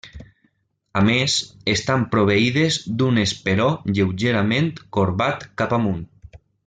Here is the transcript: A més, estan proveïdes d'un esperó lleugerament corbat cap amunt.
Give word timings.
A 1.01 1.01
més, 1.09 1.33
estan 1.73 2.05
proveïdes 2.15 2.79
d'un 3.01 3.19
esperó 3.25 3.67
lleugerament 3.99 4.73
corbat 4.99 5.47
cap 5.63 5.77
amunt. 5.79 6.03